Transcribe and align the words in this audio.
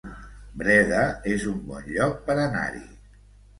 Breda 0.61 1.03
es 1.35 1.45
un 1.53 1.61
bon 1.69 1.87
lloc 1.93 2.19
per 2.31 2.41
anar-hi 2.49 2.85